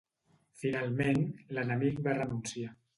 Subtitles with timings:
[0.61, 1.23] Finalment
[1.59, 2.79] l'enemic va renunciar.